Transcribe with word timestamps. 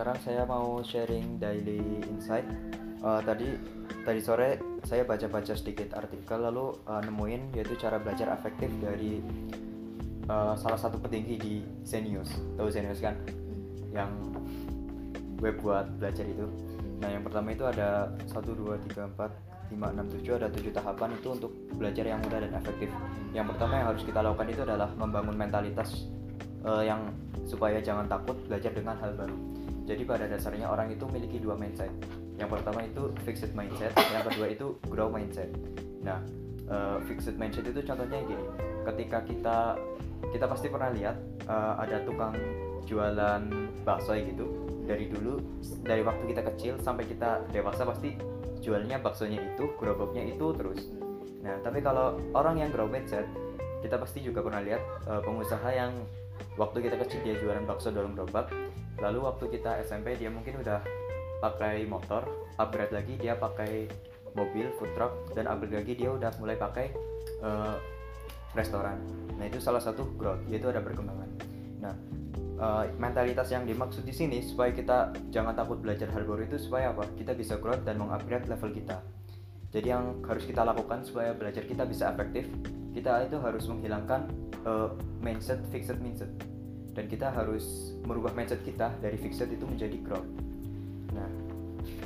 sekarang 0.00 0.24
saya 0.24 0.48
mau 0.48 0.80
sharing 0.80 1.36
daily 1.36 2.00
insight. 2.08 2.48
Uh, 3.04 3.20
tadi 3.20 3.52
tadi 4.00 4.16
sore 4.24 4.56
saya 4.80 5.04
baca-baca 5.04 5.52
sedikit 5.52 5.92
artikel 5.92 6.40
lalu 6.40 6.72
uh, 6.88 7.04
nemuin 7.04 7.52
yaitu 7.52 7.76
cara 7.76 8.00
belajar 8.00 8.32
efektif 8.32 8.72
dari 8.80 9.20
uh, 10.24 10.56
salah 10.56 10.80
satu 10.80 10.96
petinggi 10.96 11.36
di 11.36 11.54
Zenius. 11.84 12.32
Tahu 12.56 12.72
Zenius 12.72 13.04
kan? 13.04 13.12
Yang 13.92 14.08
web 15.44 15.60
buat 15.60 15.84
belajar 16.00 16.24
itu. 16.24 16.48
Nah, 17.04 17.08
yang 17.12 17.20
pertama 17.20 17.52
itu 17.52 17.68
ada 17.68 18.08
1 18.24 18.40
2 18.40 18.80
3 18.96 19.04
4 19.04 19.20
5 19.68 19.84
6 19.84 20.16
7 20.24 20.40
ada 20.40 20.48
7 20.48 20.80
tahapan 20.80 21.12
itu 21.12 21.28
untuk 21.28 21.52
belajar 21.76 22.08
yang 22.08 22.24
mudah 22.24 22.40
dan 22.40 22.56
efektif. 22.56 22.88
Yang 23.36 23.52
pertama 23.52 23.84
yang 23.84 23.92
harus 23.92 24.00
kita 24.08 24.24
lakukan 24.24 24.48
itu 24.48 24.64
adalah 24.64 24.88
membangun 24.96 25.36
mentalitas 25.36 26.08
uh, 26.64 26.80
yang 26.80 27.04
supaya 27.44 27.84
jangan 27.84 28.08
takut 28.08 28.40
belajar 28.48 28.72
dengan 28.72 28.96
hal 28.96 29.12
baru. 29.12 29.49
Jadi 29.88 30.02
pada 30.06 30.24
dasarnya 30.28 30.66
orang 30.68 30.92
itu 30.92 31.04
memiliki 31.08 31.38
dua 31.40 31.56
mindset. 31.56 31.90
Yang 32.40 32.60
pertama 32.60 32.80
itu 32.86 33.02
fixed 33.26 33.52
mindset, 33.52 33.92
yang 33.96 34.24
kedua 34.24 34.46
itu 34.48 34.66
grow 34.88 35.12
mindset. 35.12 35.50
Nah, 36.00 36.24
uh, 36.70 36.96
fixed 37.04 37.36
mindset 37.36 37.68
itu 37.68 37.80
contohnya 37.84 38.20
gini. 38.24 38.44
Ketika 38.86 39.18
kita 39.28 39.58
kita 40.30 40.44
pasti 40.46 40.68
pernah 40.68 40.92
lihat 40.92 41.16
uh, 41.48 41.80
ada 41.80 42.00
tukang 42.04 42.36
jualan 42.84 43.42
bakso 43.84 44.16
gitu. 44.16 44.46
Dari 44.88 45.06
dulu 45.06 45.38
dari 45.86 46.02
waktu 46.02 46.34
kita 46.34 46.42
kecil 46.54 46.74
sampai 46.82 47.06
kita 47.06 47.46
dewasa 47.54 47.86
pasti 47.86 48.18
jualnya 48.60 48.98
baksonya 49.00 49.38
itu, 49.54 49.70
gerobaknya 49.78 50.26
itu 50.34 50.52
terus. 50.56 50.90
Nah, 51.40 51.56
tapi 51.64 51.80
kalau 51.80 52.20
orang 52.36 52.60
yang 52.60 52.68
grow 52.74 52.90
mindset, 52.90 53.24
kita 53.80 53.96
pasti 53.96 54.20
juga 54.20 54.44
pernah 54.44 54.60
lihat 54.60 54.82
uh, 55.08 55.22
pengusaha 55.24 55.68
yang 55.72 55.94
waktu 56.60 56.84
kita 56.84 56.96
kecil 57.06 57.20
dia 57.24 57.34
jualan 57.40 57.64
bakso 57.64 57.88
dalam 57.88 58.12
gerobak 58.12 58.52
lalu 59.00 59.24
waktu 59.24 59.44
kita 59.48 59.80
SMP 59.84 60.16
dia 60.16 60.28
mungkin 60.28 60.60
udah 60.60 60.80
pakai 61.40 61.88
motor 61.88 62.28
upgrade 62.60 62.92
lagi 62.92 63.16
dia 63.16 63.32
pakai 63.36 63.88
mobil 64.36 64.70
food 64.76 64.92
truck 64.94 65.12
dan 65.32 65.48
upgrade 65.48 65.82
lagi 65.82 65.92
dia 65.96 66.12
udah 66.12 66.30
mulai 66.38 66.54
pakai 66.54 66.92
uh, 67.40 67.80
restoran. 68.52 69.00
Nah 69.40 69.48
itu 69.48 69.58
salah 69.58 69.80
satu 69.80 70.04
growth 70.14 70.44
yaitu 70.46 70.68
ada 70.68 70.84
perkembangan. 70.84 71.30
Nah 71.80 71.94
uh, 72.60 72.84
mentalitas 73.00 73.48
yang 73.50 73.64
dimaksud 73.64 74.04
di 74.04 74.12
sini 74.12 74.44
supaya 74.44 74.70
kita 74.70 75.16
jangan 75.32 75.56
takut 75.56 75.80
belajar 75.80 76.12
hal 76.12 76.28
baru 76.28 76.46
itu 76.46 76.60
supaya 76.60 76.92
apa? 76.92 77.08
Kita 77.16 77.32
bisa 77.32 77.56
growth 77.56 77.82
dan 77.82 77.98
mengupgrade 77.98 78.46
level 78.46 78.70
kita. 78.70 79.00
Jadi 79.70 79.86
yang 79.86 80.18
harus 80.26 80.44
kita 80.44 80.66
lakukan 80.66 81.06
supaya 81.06 81.30
belajar 81.30 81.62
kita 81.62 81.86
bisa 81.86 82.10
efektif 82.10 82.50
kita 82.90 83.22
itu 83.26 83.38
harus 83.38 83.64
menghilangkan 83.70 84.26
uh, 84.66 84.90
mindset 85.22 85.62
fixed 85.70 85.98
mindset 86.02 86.30
dan 86.94 87.04
kita 87.06 87.30
harus 87.30 87.94
merubah 88.06 88.34
mindset 88.34 88.62
kita 88.66 88.94
dari 88.98 89.16
fixed 89.16 89.46
itu 89.46 89.64
menjadi 89.66 89.96
growth 90.02 90.30
nah 91.14 91.28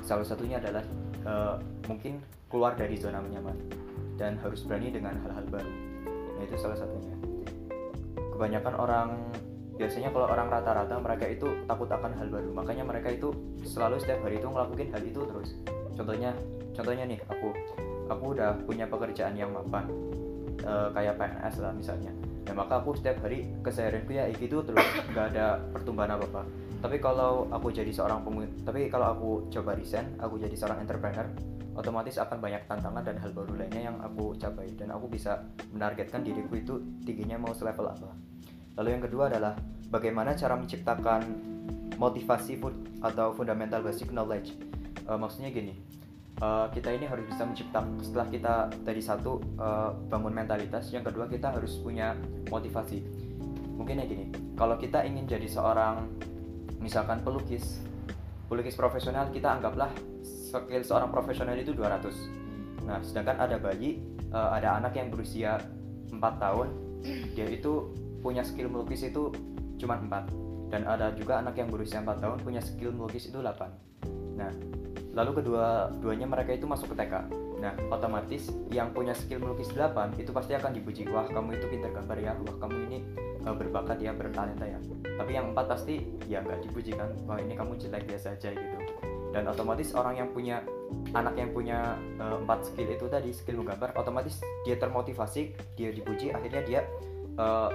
salah 0.05 0.25
satunya 0.25 0.61
adalah 0.61 0.85
uh, 1.25 1.57
mungkin 1.89 2.21
keluar 2.49 2.77
dari 2.79 2.95
zona 2.95 3.19
nyaman 3.19 3.57
dan 4.15 4.39
harus 4.39 4.63
berani 4.63 4.95
dengan 4.95 5.19
hal-hal 5.27 5.43
baru. 5.51 5.73
Nah 6.39 6.43
itu 6.47 6.55
salah 6.55 6.79
satunya. 6.79 7.15
Kebanyakan 8.15 8.75
orang 8.79 9.09
biasanya 9.75 10.15
kalau 10.15 10.31
orang 10.31 10.47
rata-rata 10.47 10.95
mereka 11.03 11.27
itu 11.27 11.51
takut 11.67 11.91
akan 11.91 12.15
hal 12.15 12.31
baru. 12.31 12.51
Makanya 12.55 12.87
mereka 12.87 13.11
itu 13.11 13.35
selalu 13.67 13.99
setiap 13.99 14.23
hari 14.23 14.39
itu 14.39 14.47
ngelakuin 14.47 14.89
hal 14.95 15.03
itu 15.03 15.21
terus. 15.27 15.51
Contohnya 15.99 16.31
contohnya 16.75 17.05
nih 17.11 17.19
aku 17.27 17.49
aku 18.07 18.25
udah 18.39 18.55
punya 18.67 18.87
pekerjaan 18.87 19.35
yang 19.35 19.51
mapan 19.51 19.91
uh, 20.63 20.91
kayak 20.95 21.19
PNS 21.19 21.63
lah 21.63 21.73
misalnya 21.75 22.13
ya 22.45 22.53
maka 22.53 22.81
aku 22.81 22.97
setiap 22.97 23.25
hari 23.25 23.49
keseharianku 23.65 24.13
ya 24.13 24.29
gitu 24.37 24.61
terus 24.65 24.85
nggak 25.13 25.27
ada 25.35 25.59
pertumbuhan 25.73 26.15
apa 26.15 26.25
apa 26.29 26.43
tapi 26.85 27.01
kalau 27.01 27.49
aku 27.49 27.73
jadi 27.73 27.89
seorang 27.89 28.21
pengu 28.21 28.45
tapi 28.65 28.93
kalau 28.93 29.07
aku 29.17 29.31
coba 29.49 29.73
resign 29.73 30.13
aku 30.21 30.37
jadi 30.37 30.53
seorang 30.53 30.85
entrepreneur 30.85 31.25
otomatis 31.75 32.17
akan 32.23 32.39
banyak 32.39 32.63
tantangan 32.71 33.03
dan 33.03 33.17
hal 33.19 33.31
baru 33.35 33.59
lainnya 33.59 33.91
yang 33.91 33.97
aku 33.99 34.35
capai. 34.39 34.71
Dan 34.79 34.95
aku 34.95 35.11
bisa 35.11 35.43
menargetkan 35.75 36.23
diriku 36.23 36.55
itu 36.55 36.75
tingginya 37.03 37.39
mau 37.39 37.53
selevel 37.53 37.91
apa. 37.91 38.11
Lalu 38.79 38.89
yang 38.99 39.03
kedua 39.03 39.31
adalah 39.31 39.59
bagaimana 39.91 40.39
cara 40.39 40.55
menciptakan 40.55 41.23
motivasi 41.99 42.59
food 42.59 42.75
atau 43.03 43.35
fundamental 43.35 43.83
basic 43.83 44.11
knowledge. 44.15 44.55
Uh, 45.05 45.21
maksudnya 45.21 45.53
gini 45.53 45.77
uh, 46.41 46.67
kita 46.73 46.95
ini 46.95 47.07
harus 47.07 47.27
bisa 47.29 47.43
menciptakan 47.45 48.01
setelah 48.01 48.27
kita 48.31 48.55
dari 48.83 49.03
satu 49.03 49.43
uh, 49.61 49.93
bangun 50.09 50.33
mentalitas 50.33 50.91
yang 50.91 51.05
kedua 51.05 51.31
kita 51.31 51.53
harus 51.53 51.79
punya 51.83 52.17
motivasi. 52.49 53.05
Mungkin 53.75 54.01
ya 54.01 54.07
gini 54.07 54.27
kalau 54.55 54.79
kita 54.79 55.03
ingin 55.03 55.27
jadi 55.27 55.51
seorang 55.51 56.07
misalkan 56.79 57.25
pelukis 57.25 57.81
pelukis 58.47 58.77
profesional 58.77 59.33
kita 59.33 59.57
anggaplah 59.57 59.91
skill 60.23 60.85
seorang 60.85 61.11
profesional 61.11 61.57
itu 61.57 61.73
200 61.73 62.85
nah 62.85 63.01
sedangkan 63.01 63.41
ada 63.41 63.57
bayi 63.57 64.05
uh, 64.31 64.53
ada 64.53 64.77
anak 64.77 64.93
yang 64.95 65.09
berusia 65.09 65.57
4 66.13 66.21
tahun 66.21 66.69
dia 67.33 67.49
itu 67.49 67.91
punya 68.21 68.45
skill 68.45 68.69
melukis 68.69 69.09
itu 69.09 69.33
cuma 69.81 69.97
4 69.97 70.71
dan 70.73 70.85
ada 70.85 71.13
juga 71.17 71.41
anak 71.41 71.57
yang 71.57 71.73
berusia 71.73 72.05
4 72.05 72.21
tahun 72.21 72.39
punya 72.45 72.61
skill 72.61 72.93
melukis 72.93 73.33
itu 73.33 73.41
8 73.41 74.37
nah 74.37 74.53
lalu 75.15 75.43
kedua 75.43 75.95
duanya 76.03 76.27
mereka 76.27 76.53
itu 76.55 76.67
masuk 76.67 76.93
ke 76.93 77.07
TK 77.07 77.45
nah 77.65 77.73
otomatis 77.89 78.53
yang 78.69 78.93
punya 78.93 79.17
skill 79.17 79.41
melukis 79.41 79.73
8 79.73 80.21
itu 80.21 80.37
pasti 80.37 80.53
akan 80.53 80.77
dipuji 80.77 81.09
wah 81.09 81.25
kamu 81.25 81.57
itu 81.57 81.67
pintar 81.73 81.97
gambar 81.97 82.19
ya. 82.21 82.33
Wah 82.45 82.57
kamu 82.61 82.77
ini 82.93 82.99
uh, 83.49 83.57
berbakat 83.57 84.05
ya 84.05 84.13
bertalenta 84.13 84.69
ya. 84.69 84.77
Tapi 85.17 85.33
yang 85.33 85.57
empat 85.57 85.73
pasti 85.73 86.05
ya 86.29 86.45
nggak 86.45 86.61
dipuji 86.69 86.93
kan. 86.93 87.09
Wah 87.25 87.41
ini 87.41 87.57
kamu 87.57 87.81
jelek 87.81 88.05
biasa 88.05 88.37
aja 88.37 88.53
gitu. 88.53 88.77
Dan 89.33 89.49
otomatis 89.49 89.97
orang 89.97 90.21
yang 90.21 90.29
punya 90.31 90.61
anak 91.17 91.35
yang 91.41 91.51
punya 91.57 91.97
uh, 92.21 92.37
empat 92.37 92.69
skill 92.69 92.87
itu 92.93 93.07
tadi 93.09 93.33
skill 93.33 93.65
menggambar 93.65 93.97
otomatis 93.97 94.45
dia 94.63 94.77
termotivasi 94.77 95.57
dia 95.75 95.91
dipuji 95.91 96.31
akhirnya 96.31 96.63
dia 96.69 96.81
uh, 97.41 97.73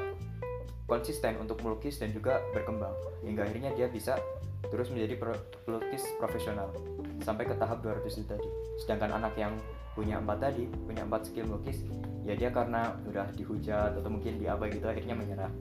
konsisten 0.86 1.34
untuk 1.42 1.66
melukis 1.66 1.98
dan 1.98 2.14
juga 2.14 2.46
berkembang. 2.54 2.94
Hingga 3.26 3.42
akhirnya 3.42 3.72
dia 3.74 3.90
bisa 3.90 4.22
terus 4.68 4.92
menjadi 4.92 5.16
pelukis 5.64 6.04
profesional. 6.20 6.76
Sampai 7.24 7.48
ke 7.48 7.56
tahap 7.56 7.80
200 7.80 8.04
itu 8.20 8.28
tadi. 8.28 8.50
Sedangkan 8.84 9.16
anak 9.16 9.40
yang 9.40 9.56
punya 9.98 10.22
empat 10.22 10.40
tadi 10.40 10.64
punya 10.88 11.04
empat 11.04 11.28
skill 11.28 11.50
melukis 11.50 11.84
ya 12.24 12.38
dia 12.38 12.48
karena 12.54 12.96
udah 13.10 13.28
dihujat 13.36 14.00
atau 14.00 14.08
mungkin 14.08 14.40
diapa 14.40 14.70
gitu 14.72 14.86
akhirnya 14.88 15.18
menyerah. 15.18 15.52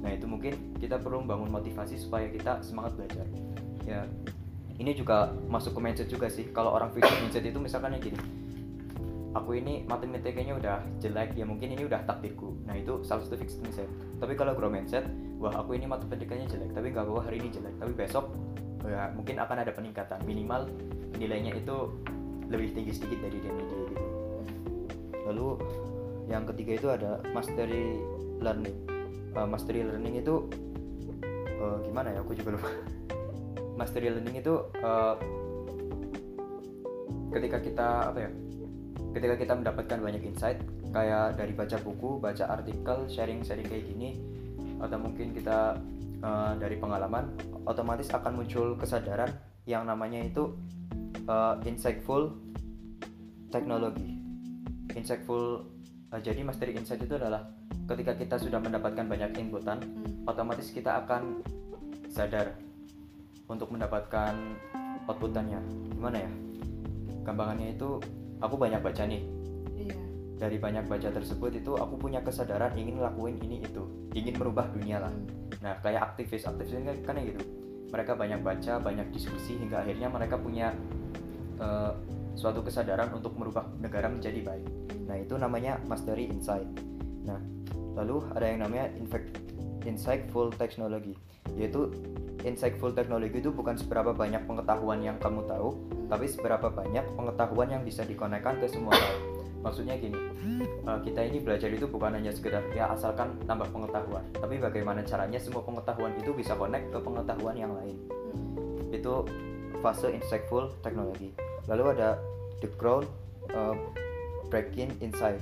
Nah 0.00 0.10
itu 0.10 0.24
mungkin 0.24 0.78
kita 0.80 0.96
perlu 0.96 1.20
membangun 1.26 1.50
motivasi 1.52 1.98
supaya 1.98 2.30
kita 2.32 2.64
semangat 2.64 2.96
belajar. 2.96 3.26
Ya 3.84 4.06
ini 4.80 4.96
juga 4.96 5.30
masuk 5.50 5.76
ke 5.76 5.80
mindset 5.82 6.08
juga 6.08 6.32
sih. 6.32 6.48
Kalau 6.50 6.72
orang 6.72 6.94
fixed 6.96 7.12
mindset 7.20 7.44
itu 7.44 7.58
misalkan 7.60 7.98
yang 7.98 8.02
gini. 8.02 8.20
Aku 9.32 9.56
ini 9.56 9.88
matematikanya 9.88 10.60
udah 10.60 10.76
jelek 11.00 11.32
ya 11.36 11.44
mungkin 11.48 11.72
ini 11.72 11.88
udah 11.88 12.04
takdirku. 12.04 12.52
Nah 12.68 12.76
itu 12.76 13.00
salah 13.04 13.24
satu 13.24 13.36
fixed 13.36 13.60
mindset. 13.60 13.88
Tapi 14.20 14.36
kalau 14.36 14.56
grow 14.56 14.68
mindset 14.68 15.04
wah 15.42 15.58
aku 15.58 15.74
ini 15.74 15.90
matematikanya 15.90 16.46
jelek 16.46 16.70
tapi 16.70 16.94
nggak 16.94 17.02
bawa 17.02 17.26
hari 17.26 17.42
ini 17.42 17.50
jelek. 17.50 17.74
Tapi 17.82 17.92
besok 17.98 18.30
ya 18.86 19.10
mungkin 19.10 19.42
akan 19.42 19.56
ada 19.58 19.74
peningkatan. 19.74 20.22
Minimal 20.22 20.70
nilainya 21.18 21.58
itu 21.58 21.90
lebih 22.46 22.70
tinggi 22.78 22.94
sedikit 22.94 23.26
dari 23.26 23.42
dia 23.42 23.50
media 23.50 23.82
gitu. 23.90 24.06
Lalu 25.26 25.48
yang 26.30 26.46
ketiga 26.46 26.72
itu 26.78 26.88
ada 26.94 27.18
mastery 27.34 27.98
learning. 28.38 28.78
Uh, 29.34 29.48
mastery 29.50 29.82
learning 29.82 30.22
itu 30.22 30.46
uh, 31.58 31.82
gimana 31.82 32.14
ya? 32.14 32.22
Aku 32.22 32.38
juga 32.38 32.54
lupa. 32.54 32.70
Mastery 33.80 34.12
learning 34.12 34.36
itu 34.36 34.54
uh, 34.84 35.16
ketika 37.34 37.58
kita 37.58 37.88
apa 38.14 38.18
ya? 38.28 38.30
Ketika 39.16 39.34
kita 39.40 39.52
mendapatkan 39.58 39.98
banyak 39.98 40.22
insight 40.22 40.60
kayak 40.92 41.40
dari 41.40 41.56
baca 41.56 41.80
buku, 41.80 42.20
baca 42.20 42.52
artikel, 42.52 43.08
sharing-sharing 43.08 43.64
kayak 43.64 43.88
gini 43.88 44.31
atau 44.82 44.98
mungkin 44.98 45.30
kita 45.30 45.78
uh, 46.20 46.52
dari 46.58 46.76
pengalaman 46.76 47.30
otomatis 47.64 48.10
akan 48.10 48.42
muncul 48.42 48.74
kesadaran 48.74 49.30
yang 49.64 49.86
namanya 49.86 50.18
itu 50.18 50.58
uh, 51.30 51.56
insightful 51.62 52.34
teknologi. 53.54 54.18
Insightful 54.92 55.62
uh, 56.10 56.20
jadi 56.20 56.42
mastery 56.42 56.74
insight 56.74 57.00
itu 57.00 57.14
adalah 57.14 57.46
ketika 57.86 58.18
kita 58.18 58.36
sudah 58.36 58.58
mendapatkan 58.58 59.06
banyak 59.06 59.30
inputan, 59.38 59.78
hmm. 59.78 60.26
otomatis 60.26 60.74
kita 60.74 61.06
akan 61.06 61.40
sadar 62.10 62.58
untuk 63.46 63.70
mendapatkan 63.70 64.34
outputannya. 65.06 65.60
Gimana 65.94 66.18
ya? 66.26 66.30
Gampangannya 67.22 67.78
itu 67.78 68.02
aku 68.42 68.58
banyak 68.58 68.82
baca 68.82 69.06
nih 69.06 69.22
iya. 69.78 69.94
Dari 70.42 70.58
banyak 70.58 70.90
baca 70.90 71.06
tersebut 71.14 71.54
itu 71.54 71.78
aku 71.78 71.94
punya 72.02 72.18
kesadaran 72.18 72.74
ingin 72.74 72.98
ngelakuin 72.98 73.38
ini 73.46 73.62
itu. 73.62 73.86
Ingin 74.10 74.34
merubah 74.42 74.66
dunia 74.74 74.98
lah. 74.98 75.14
Nah 75.62 75.78
kayak 75.78 76.18
aktivis 76.18 76.42
aktivis 76.50 76.74
ini 76.74 76.90
kan, 76.90 77.14
kan 77.14 77.22
gitu. 77.22 77.46
Mereka 77.94 78.18
banyak 78.18 78.42
baca 78.42 78.82
banyak 78.82 79.06
diskusi 79.14 79.54
hingga 79.54 79.86
akhirnya 79.86 80.10
mereka 80.10 80.34
punya 80.34 80.74
uh, 81.62 81.94
suatu 82.34 82.66
kesadaran 82.66 83.14
untuk 83.14 83.38
merubah 83.38 83.70
negara 83.78 84.10
menjadi 84.10 84.42
baik. 84.42 84.66
Nah 85.06 85.16
itu 85.22 85.38
namanya 85.38 85.78
mastery 85.86 86.26
insight. 86.26 86.66
Nah 87.22 87.38
lalu 87.94 88.26
ada 88.34 88.46
yang 88.50 88.66
namanya 88.66 88.90
insightful 89.86 90.50
technology. 90.58 91.14
Yaitu 91.54 91.94
insightful 92.42 92.90
teknologi 92.90 93.38
itu 93.38 93.54
bukan 93.54 93.78
seberapa 93.78 94.10
banyak 94.10 94.42
pengetahuan 94.50 95.06
yang 95.06 95.22
kamu 95.22 95.46
tahu, 95.46 95.78
tapi 96.10 96.26
seberapa 96.26 96.66
banyak 96.66 97.06
pengetahuan 97.14 97.70
yang 97.70 97.86
bisa 97.86 98.02
dikonekkan 98.02 98.58
ke 98.58 98.66
semua 98.66 98.98
hal. 98.98 99.31
Maksudnya 99.62 99.94
gini, 99.94 100.18
uh, 100.82 100.98
kita 101.06 101.22
ini 101.22 101.38
belajar 101.38 101.70
itu 101.70 101.86
bukan 101.86 102.18
hanya 102.18 102.34
sekedar 102.34 102.66
ya 102.74 102.90
asalkan 102.90 103.38
nambah 103.46 103.70
pengetahuan, 103.70 104.26
tapi 104.34 104.58
bagaimana 104.58 105.06
caranya 105.06 105.38
semua 105.38 105.62
pengetahuan 105.62 106.10
itu 106.18 106.34
bisa 106.34 106.58
connect 106.58 106.90
ke 106.90 106.98
pengetahuan 106.98 107.54
yang 107.54 107.72
lain. 107.78 107.94
Itu 108.90 109.22
fase 109.78 110.10
insightful 110.10 110.74
teknologi. 110.82 111.30
Lalu 111.70 111.94
ada 111.94 112.18
the 112.58 112.68
ground 112.74 113.06
uh, 113.54 113.78
breaking 114.50 114.90
insight. 114.98 115.38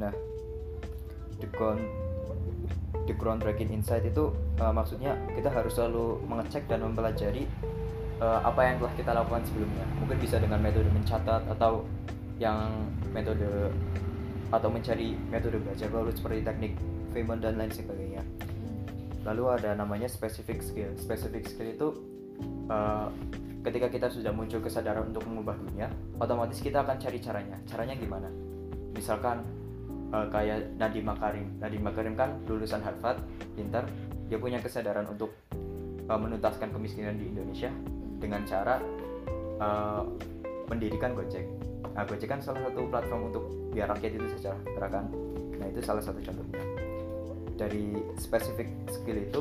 Nah, 0.00 0.16
the 1.38 1.48
ground 1.52 1.84
the 3.08 3.16
groundbreaking 3.16 3.72
insight 3.72 4.04
itu 4.04 4.32
uh, 4.60 4.72
maksudnya 4.72 5.16
kita 5.32 5.48
harus 5.48 5.76
selalu 5.76 6.20
mengecek 6.28 6.68
dan 6.68 6.84
mempelajari 6.84 7.48
uh, 8.20 8.44
apa 8.44 8.60
yang 8.68 8.76
telah 8.80 8.94
kita 8.96 9.10
lakukan 9.16 9.42
sebelumnya. 9.48 9.84
Mungkin 10.00 10.16
bisa 10.20 10.36
dengan 10.36 10.60
metode 10.60 10.92
mencatat 10.92 11.48
atau 11.48 11.88
yang 12.38 12.86
metode 13.12 13.70
atau 14.48 14.68
mencari 14.72 15.12
metode 15.28 15.60
belajar 15.60 15.92
baru 15.92 16.08
seperti 16.14 16.40
teknik 16.46 16.72
Feynman 17.12 17.42
dan 17.42 17.58
lain 17.60 17.72
sebagainya. 17.72 18.22
Lalu 19.26 19.44
ada 19.60 19.76
namanya 19.76 20.08
specific 20.08 20.64
skill. 20.64 20.94
Specific 20.96 21.44
skill 21.44 21.68
itu 21.68 21.88
uh, 22.72 23.12
ketika 23.66 23.92
kita 23.92 24.06
sudah 24.08 24.32
muncul 24.32 24.62
kesadaran 24.62 25.12
untuk 25.12 25.26
mengubah 25.28 25.58
dunia, 25.58 25.92
otomatis 26.16 26.62
kita 26.62 26.80
akan 26.80 26.96
cari 26.96 27.18
caranya. 27.20 27.56
Caranya 27.68 27.94
gimana? 27.98 28.28
Misalkan 28.96 29.44
uh, 30.14 30.26
kayak 30.32 30.72
Nadiem 30.80 31.04
Makarim. 31.04 31.48
Nadiem 31.60 31.84
Makarim 31.84 32.14
kan 32.16 32.40
lulusan 32.48 32.80
Harvard, 32.80 33.20
pintar. 33.52 33.84
Dia 34.28 34.36
punya 34.36 34.60
kesadaran 34.60 35.08
untuk 35.08 35.32
uh, 36.08 36.16
menuntaskan 36.20 36.72
kemiskinan 36.72 37.16
di 37.16 37.32
Indonesia 37.32 37.72
dengan 38.20 38.44
cara 38.44 38.80
uh, 39.60 40.04
mendirikan 40.68 41.16
Gojek. 41.16 41.44
Nah, 41.96 42.04
Gojek 42.06 42.28
kan 42.28 42.40
salah 42.40 42.62
satu 42.68 42.86
platform 42.88 43.32
untuk 43.32 43.44
biar 43.74 43.90
rakyat 43.92 44.12
itu 44.20 44.26
sejahtera 44.38 44.88
kan. 44.88 45.04
Nah, 45.58 45.66
itu 45.66 45.80
salah 45.82 46.04
satu 46.04 46.20
contohnya. 46.22 46.62
Dari 47.58 47.90
spesifik 48.14 48.70
skill 48.92 49.18
itu, 49.18 49.40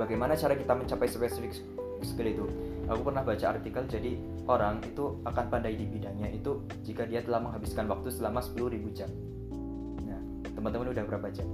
bagaimana 0.00 0.32
cara 0.38 0.56
kita 0.56 0.72
mencapai 0.72 1.10
spesifik 1.10 1.52
skill 2.00 2.28
itu? 2.30 2.44
Aku 2.88 3.06
pernah 3.06 3.22
baca 3.22 3.54
artikel 3.54 3.86
jadi 3.86 4.16
orang 4.48 4.82
itu 4.82 5.20
akan 5.22 5.44
pandai 5.46 5.78
di 5.78 5.86
bidangnya 5.86 6.26
itu 6.32 6.64
jika 6.82 7.06
dia 7.06 7.22
telah 7.22 7.38
menghabiskan 7.38 7.86
waktu 7.86 8.10
selama 8.10 8.42
10.000 8.42 8.98
jam 8.98 9.10
teman-teman 10.60 10.92
udah 10.92 11.04
berapa 11.08 11.28
jam 11.32 11.48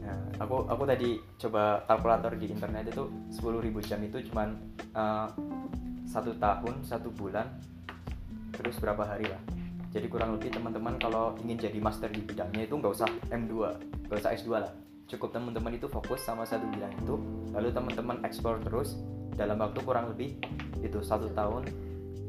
nah, 0.00 0.16
aku 0.40 0.64
aku 0.64 0.82
tadi 0.88 1.20
coba 1.36 1.84
kalkulator 1.84 2.32
di 2.40 2.48
internet 2.48 2.88
itu 2.88 3.04
10.000 3.36 3.84
jam 3.84 4.00
itu 4.00 4.18
cuman 4.32 4.48
uh, 4.96 5.28
satu 6.14 6.30
tahun 6.38 6.86
satu 6.86 7.10
bulan 7.10 7.50
terus 8.54 8.78
berapa 8.78 9.02
hari 9.02 9.26
lah. 9.26 9.42
Jadi 9.90 10.06
kurang 10.06 10.38
lebih 10.38 10.54
teman-teman 10.54 10.94
kalau 11.02 11.34
ingin 11.42 11.58
jadi 11.58 11.78
master 11.82 12.06
di 12.10 12.22
bidangnya 12.22 12.70
itu 12.70 12.74
nggak 12.78 12.94
usah 12.94 13.10
M2 13.34 13.54
nggak 14.06 14.18
usah 14.22 14.30
S2 14.38 14.50
lah. 14.54 14.70
Cukup 15.10 15.34
teman-teman 15.34 15.74
itu 15.74 15.90
fokus 15.90 16.22
sama 16.22 16.46
satu 16.46 16.70
bidang 16.70 16.94
itu 17.02 17.18
lalu 17.50 17.74
teman-teman 17.74 18.22
explore 18.22 18.62
terus. 18.62 18.94
Dalam 19.34 19.58
waktu 19.58 19.82
kurang 19.82 20.14
lebih 20.14 20.38
itu 20.78 21.02
satu 21.02 21.26
tahun 21.34 21.66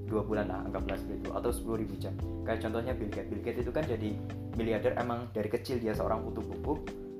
dua 0.09 0.25
bulan 0.25 0.49
lah 0.49 0.65
anggaplah 0.65 0.97
seperti 0.97 1.21
itu 1.21 1.29
atau 1.37 1.49
sepuluh 1.53 1.77
ribu 1.85 1.93
jam. 2.01 2.17
Kayak 2.41 2.65
contohnya 2.65 2.97
Bill 2.97 3.13
Gates. 3.13 3.29
Bill 3.29 3.41
Gates 3.45 3.61
itu 3.61 3.71
kan 3.73 3.85
jadi 3.85 4.09
miliarder 4.57 4.97
emang 4.97 5.29
dari 5.29 5.49
kecil 5.53 5.77
dia 5.77 5.93
seorang 5.93 6.25
kutu 6.25 6.41
buku 6.41 6.73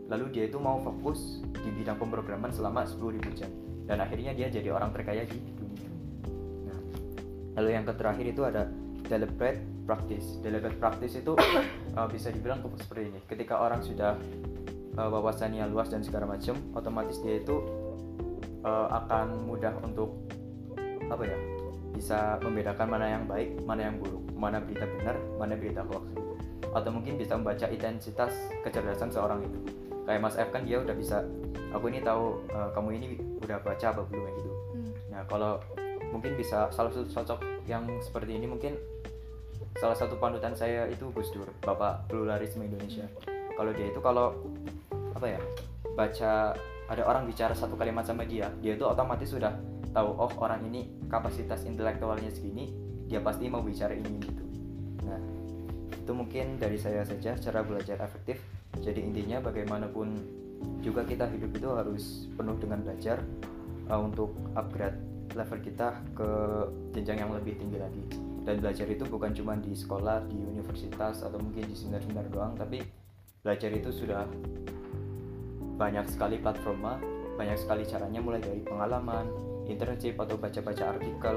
lalu 0.05 0.29
dia 0.33 0.49
itu 0.49 0.57
mau 0.61 0.81
fokus 0.81 1.41
di 1.65 1.69
bidang 1.73 1.97
pemrograman 1.97 2.49
selama 2.49 2.85
sepuluh 2.89 3.21
ribu 3.21 3.29
jam. 3.37 3.49
Dan 3.85 4.01
akhirnya 4.01 4.33
dia 4.33 4.49
jadi 4.49 4.73
orang 4.73 4.89
terkaya 4.89 5.29
di 5.29 5.37
lalu 7.55 7.69
yang 7.75 7.83
terakhir 7.87 8.25
itu 8.27 8.41
ada 8.43 8.67
deliberate 9.05 9.61
practice 9.87 10.39
deliberate 10.43 10.77
practice 10.77 11.15
itu 11.19 11.33
uh, 11.95 12.07
bisa 12.15 12.31
dibilang 12.31 12.61
seperti 12.79 13.11
ini 13.11 13.19
ketika 13.27 13.59
orang 13.59 13.81
sudah 13.81 14.19
uh, 14.99 15.09
wawasannya 15.11 15.67
luas 15.71 15.91
dan 15.91 16.03
segala 16.03 16.27
macam 16.29 16.55
otomatis 16.75 17.19
dia 17.23 17.39
itu 17.39 17.63
uh, 18.65 18.87
akan 19.03 19.47
mudah 19.47 19.73
untuk 19.85 20.15
apa 21.05 21.21
ya 21.21 21.37
bisa 21.95 22.35
membedakan 22.43 22.87
mana 22.91 23.07
yang 23.07 23.23
baik, 23.23 23.55
mana 23.63 23.87
yang 23.87 23.95
buruk, 23.97 24.23
mana 24.35 24.59
berita 24.59 24.83
benar, 24.99 25.15
mana 25.39 25.55
berita 25.55 25.81
hoax. 25.87 26.03
Atau 26.75 26.91
mungkin 26.91 27.15
bisa 27.15 27.39
membaca 27.39 27.71
intensitas 27.71 28.35
kecerdasan 28.67 29.15
seorang 29.15 29.47
itu. 29.47 29.59
Kayak 30.03 30.21
Mas 30.21 30.35
F 30.35 30.51
kan 30.51 30.67
dia 30.67 30.83
udah 30.83 30.91
bisa, 30.91 31.23
aku 31.71 31.87
ini 31.87 32.03
tahu 32.03 32.43
uh, 32.51 32.69
kamu 32.75 32.89
ini 32.99 33.07
udah 33.41 33.63
baca 33.63 33.95
apa 33.95 34.03
belum 34.05 34.27
gitu. 34.27 34.51
Hmm. 34.51 34.91
Nah 35.09 35.21
kalau 35.31 35.63
mungkin 36.15 36.39
bisa 36.39 36.71
salah 36.71 36.91
satu 36.95 37.11
sosok 37.11 37.39
yang 37.67 37.83
seperti 37.99 38.39
ini 38.39 38.47
mungkin 38.47 38.79
salah 39.75 39.99
satu 39.99 40.15
panutan 40.15 40.55
saya 40.55 40.87
itu 40.87 41.11
Gus 41.11 41.35
Dur, 41.35 41.51
Bapak 41.59 42.07
Pluralisme 42.07 42.63
Indonesia. 42.63 43.03
Kalau 43.27 43.75
dia 43.75 43.91
itu 43.91 43.99
kalau 43.99 44.31
apa 45.11 45.27
ya 45.27 45.39
baca 45.99 46.55
ada 46.87 47.03
orang 47.03 47.27
bicara 47.27 47.51
satu 47.51 47.75
kalimat 47.75 48.07
sama 48.07 48.23
dia, 48.23 48.47
dia 48.63 48.79
itu 48.79 48.87
otomatis 48.87 49.27
sudah 49.27 49.51
tahu 49.95 50.11
oh 50.19 50.31
orang 50.43 50.67
ini 50.67 50.91
kapasitas 51.07 51.63
intelektualnya 51.63 52.27
segini 52.27 52.75
dia 53.07 53.23
pasti 53.23 53.47
mau 53.47 53.63
bicara 53.63 53.95
ini 53.95 54.19
gitu 54.19 54.43
nah 55.07 55.21
itu 55.95 56.11
mungkin 56.11 56.59
dari 56.59 56.75
saya 56.75 57.07
saja 57.07 57.39
cara 57.39 57.63
belajar 57.63 58.03
efektif 58.03 58.43
jadi 58.83 58.99
intinya 58.99 59.39
bagaimanapun 59.39 60.19
juga 60.83 61.07
kita 61.07 61.31
hidup 61.31 61.51
itu 61.55 61.69
harus 61.71 62.27
penuh 62.35 62.59
dengan 62.59 62.83
belajar 62.83 63.23
uh, 63.87 64.01
untuk 64.03 64.35
upgrade 64.59 64.99
level 65.35 65.59
kita 65.59 65.99
ke 66.15 66.29
jenjang 66.95 67.27
yang 67.27 67.31
lebih 67.35 67.59
tinggi 67.59 67.77
lagi. 67.77 68.03
Dan 68.45 68.63
belajar 68.63 68.87
itu 68.87 69.03
bukan 69.05 69.35
cuma 69.35 69.53
di 69.59 69.75
sekolah 69.75 70.25
di 70.31 70.37
universitas 70.39 71.21
atau 71.21 71.37
mungkin 71.37 71.67
di 71.67 71.75
seminar-seminar 71.75 72.29
doang 72.31 72.53
tapi 72.55 72.81
belajar 73.43 73.69
itu 73.73 73.89
sudah 73.93 74.25
banyak 75.75 76.07
sekali 76.07 76.39
platformnya 76.39 76.97
banyak 77.35 77.59
sekali 77.59 77.83
caranya 77.83 78.23
mulai 78.23 78.39
dari 78.39 78.63
pengalaman 78.63 79.27
internship 79.67 80.15
atau 80.15 80.39
baca-baca 80.39 80.95
artikel. 80.95 81.35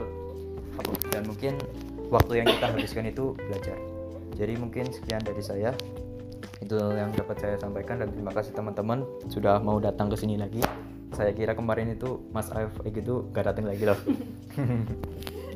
Dan 1.10 1.26
mungkin 1.26 1.58
waktu 2.06 2.32
yang 2.38 2.46
kita 2.46 2.70
habiskan 2.70 3.10
itu 3.10 3.34
belajar. 3.34 3.74
Jadi 4.38 4.54
mungkin 4.54 4.86
sekian 4.94 5.26
dari 5.26 5.42
saya. 5.42 5.74
Itu 6.62 6.78
yang 6.94 7.10
dapat 7.14 7.38
saya 7.38 7.54
sampaikan 7.58 8.02
dan 8.02 8.14
terima 8.14 8.30
kasih 8.30 8.54
teman-teman 8.54 9.02
sudah 9.30 9.58
mau 9.58 9.78
datang 9.78 10.10
ke 10.10 10.18
sini 10.18 10.38
lagi 10.38 10.62
saya 11.14 11.32
kira 11.32 11.56
kemarin 11.56 11.92
itu 11.94 12.28
Mas 12.32 12.50
Aif 12.52 12.72
gitu 12.84 13.28
gak 13.32 13.52
datang 13.52 13.68
lagi 13.68 13.84
loh. 13.86 13.98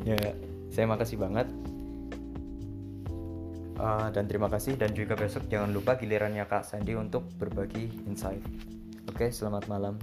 Ya 0.02 0.18
saya 0.74 0.90
makasih 0.90 1.14
banget. 1.14 1.46
Uh, 3.78 4.10
dan 4.10 4.26
terima 4.26 4.50
kasih. 4.50 4.74
Dan 4.74 4.98
juga 4.98 5.14
besok 5.14 5.46
jangan 5.46 5.70
lupa 5.70 5.94
gilirannya 5.94 6.42
Kak 6.42 6.66
Sandy 6.66 6.98
untuk 6.98 7.22
berbagi 7.38 7.86
insight. 8.10 8.42
Oke 9.06 9.30
selamat 9.30 9.70
malam 9.70 9.94